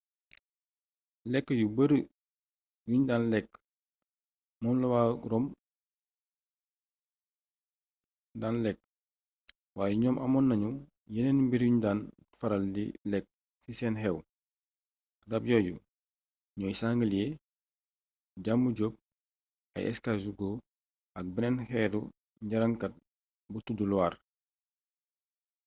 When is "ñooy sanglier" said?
16.57-17.29